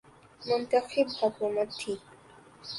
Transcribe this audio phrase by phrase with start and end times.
[0.47, 1.93] منتخب حکومت تھی۔